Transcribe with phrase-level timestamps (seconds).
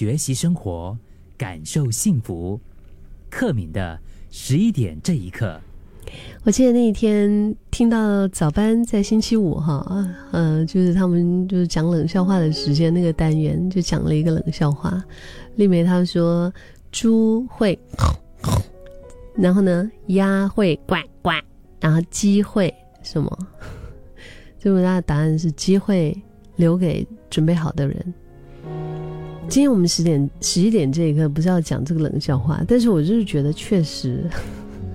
[0.00, 0.96] 学习生活，
[1.36, 2.58] 感受幸福。
[3.28, 5.60] 克敏的十一点这一刻，
[6.42, 15.04] 我记得那一天听到早班在星期五哈，呃，就是他们就是讲冷笑话的时间那个单元，就讲了一个冷笑话。
[15.56, 16.50] 丽梅她说
[16.90, 17.78] 猪会，
[19.36, 21.32] 然后呢鸭会呱呱，
[21.78, 23.38] 然后鸡会什么？
[24.58, 26.16] 最后他的答案是机会
[26.56, 28.14] 留给准备好的人。
[29.50, 34.30] 今天我们十点十一点这一刻不是要讲这个冷笑话，但是我就是觉得确实，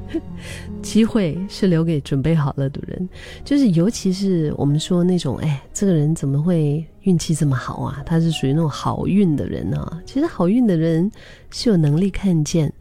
[0.81, 3.09] 机会是留给准备好了的人，
[3.43, 8.01] 就是尤其是我们说那种，哎，这个人怎么会运气这么好啊？
[8.05, 10.01] 他是属于那种好运的人啊。
[10.05, 11.11] 其实好运的人
[11.51, 12.71] 是有能力看见，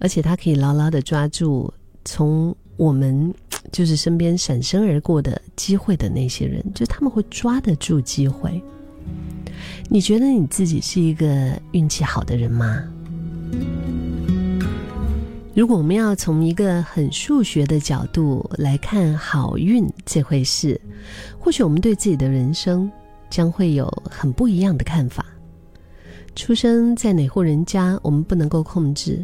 [0.00, 1.72] 而且他可以牢牢的抓住
[2.04, 3.32] 从我们
[3.70, 8.60] 就是身边闪身而过的机会的那些人，就他们会抓得住机会。
[9.88, 12.82] 你觉得你自己是一个运气好的人吗？
[15.54, 20.80] 如果我们要从一个很数学的角度来看好运这回事，
[21.38, 22.90] 或许我们对自己的人生
[23.28, 25.26] 将会有很不一样的看法。
[26.34, 29.22] 出生在哪户人家，我们不能够控制。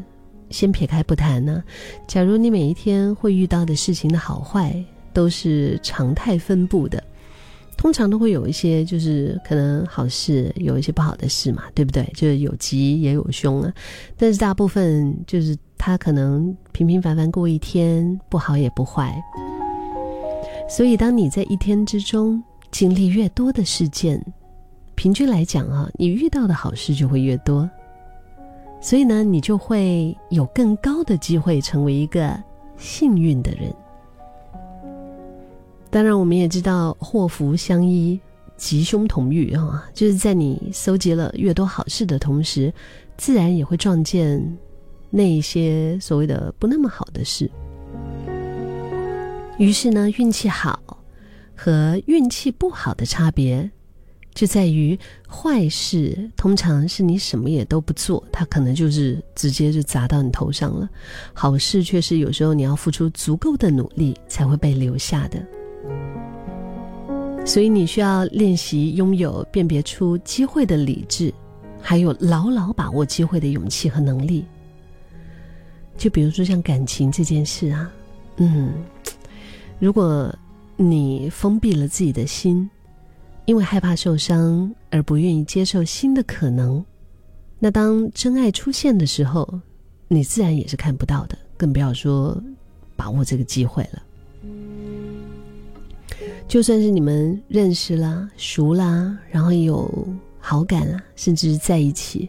[0.50, 1.64] 先撇开不谈呢，
[2.06, 4.74] 假如你每一天会遇到的事情的好坏
[5.14, 7.02] 都是常态分布的。
[7.78, 12.04] 通常都会有一些，就是可能好事，有一些不好的事嘛，对不对？
[12.14, 13.72] 就是有吉也有凶啊。
[14.16, 19.16] 但是大部分就是他可能平平凡凡过一天，不好也不坏。
[20.68, 24.20] 所以当你在一天之中经历越多的事件，
[24.96, 27.70] 平均来讲啊，你遇到的好事就会越多。
[28.80, 32.36] 所以呢，你就会有更高的机会成为一个
[32.76, 33.72] 幸运的人。
[35.90, 38.20] 当然，我们也知道祸福相依，
[38.56, 42.72] 吉凶同遇啊，就是在你搜集了越多好事的同时，
[43.16, 44.58] 自然也会撞见
[45.08, 47.50] 那一些所谓的不那么好的事。
[49.56, 50.78] 于是呢，运气好
[51.56, 53.68] 和运气不好的差别，
[54.34, 54.96] 就在于
[55.26, 60.86] 坏事通常是你什么也都不做，它可能就是直接就砸到你头上了；
[61.32, 65.42] 好事却是有时候你要付出足够的努力才会被留下的。
[67.48, 71.32] 所以你需要练习拥有辨别出机会的理智，
[71.80, 74.44] 还有牢牢把握机会的勇气和能力。
[75.96, 77.90] 就比如说像感情这件事啊，
[78.36, 78.74] 嗯，
[79.78, 80.30] 如果
[80.76, 82.68] 你封闭了自己的心，
[83.46, 86.84] 因为害怕受伤而不愿意接受新的可能，
[87.58, 89.58] 那当真爱出现的时候，
[90.06, 92.40] 你自然也是看不到的，更不要说
[92.94, 94.02] 把握这个机会了。
[96.48, 102.28] 就算是你们认识啦、熟啦，然后有好感啦，甚至在一起，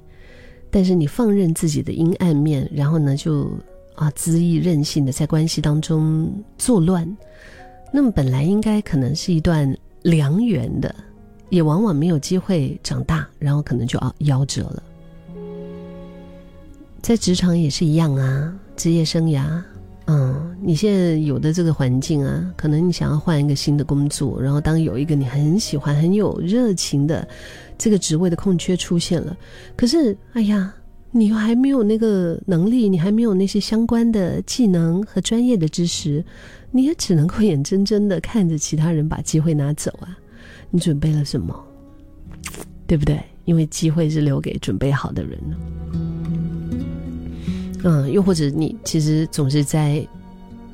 [0.69, 3.50] 但是你放任自己的阴暗面，然后呢，就
[3.96, 7.18] 啊恣意任性的在关系当中作乱，
[7.94, 10.94] 那么本来应该可能是一段良缘的，
[11.47, 14.84] 也往往没有机会长大，然后可能就啊夭折了。
[17.01, 19.63] 在职场也是一样啊，职业生涯。
[20.12, 27.28] 嗯，你现在有的这个环境啊，可能你想要换一个新的工作，然后当有一个你很喜欢、很有热情的
[27.78, 29.38] 这个职位的空缺出现了，
[29.78, 30.74] 可是，哎呀，
[31.12, 36.25] 你又还没有那个能力，你还没有那些相关的技能和专业的知识，
[36.72, 40.18] 你也只能够眼睁睁的看着其他人把机会拿走啊！
[40.72, 41.56] 你准备了什么？
[42.88, 43.22] 对不对？
[43.46, 46.00] 因为机会是留给准备好的人的。
[47.84, 50.06] 嗯，又或者你其实总是在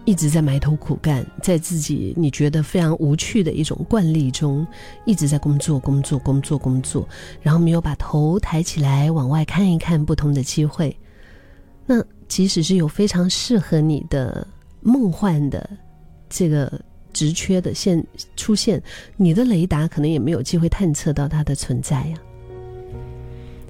[0.05, 4.65] 一直在埋头苦干，在自己你觉得非常无趣的一种惯例中，
[5.05, 7.07] 一直在工作、工作、工作、工作，
[7.41, 10.95] 然后没有把头抬起来往外看一看不同的机会。
[11.85, 14.47] 那即使是有非常适合你的
[14.81, 15.69] 梦幻的
[16.27, 16.81] 这个
[17.13, 18.03] 职缺的现
[18.35, 18.81] 出现，
[19.15, 22.17] 你的雷达可能也没有机会探测到它的存在呀。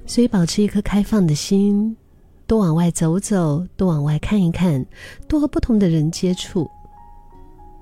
[0.06, 1.96] 所以，保持一颗开放的心。
[2.46, 4.84] 多往外走走，多往外看一看，
[5.26, 6.70] 多和不同的人接触。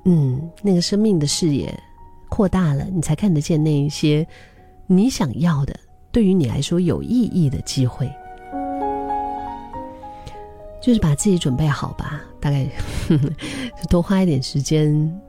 [0.04, 1.78] 嗯，那个生命的视野
[2.30, 4.26] 扩大了，你才看得见那一些
[4.86, 5.78] 你想要的，
[6.10, 8.10] 对于你来说有意义的机会。
[10.82, 12.66] 就是把自己准备好吧，大概
[13.88, 15.20] 多花一点时间。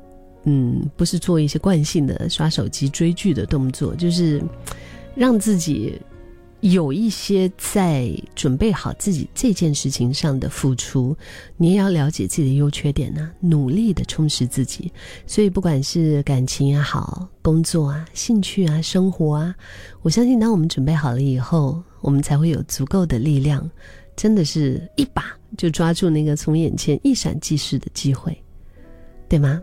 [0.44, 4.42] 嗯，不是做一些惯性的刷手机、追剧的动作，就是
[5.16, 6.00] 让自己。
[6.72, 11.16] 有一些在准备好自己这件事情上的付出，
[11.58, 14.92] 你也要了解自己的优缺点呢，努力的充实自己。
[15.28, 19.54] 所以，不管是感情也好，工作啊、兴趣啊、生活啊，
[20.02, 23.70] 我相信，当我们准备好了以后，我们才会有足够的力量，
[24.16, 28.36] 真的是一把就抓住那个从眼前一闪即逝的机会，
[29.30, 29.62] 对吗？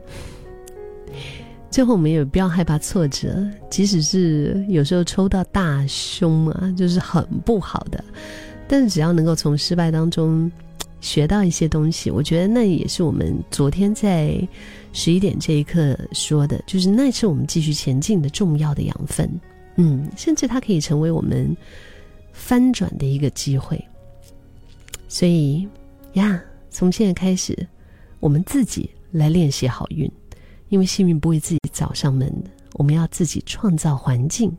[1.72, 8.04] 最后，我们也不要害怕挫折，即使是有时候抽到大凶啊，就是很不好的，
[8.68, 10.52] 但是只要能够从失败当中
[11.00, 14.46] 学到一些东西，我觉得那也是我们昨天在
[14.92, 19.28] 十一点这一刻说的，就是那是我们继续前进的重要的养分。
[19.76, 21.56] 嗯，甚至它可以成为我们
[22.34, 23.82] 翻转的一个机会。
[25.08, 25.66] 所以
[26.12, 26.38] 呀，
[26.68, 27.66] 从现在开始，
[28.20, 30.10] 我们自己来练习好运。
[30.72, 34.50] 因为幸运不会自己找上门的，我们要自己创造环境，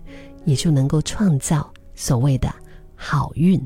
[0.46, 2.54] 也就能够创造所谓的
[2.96, 3.60] 好运。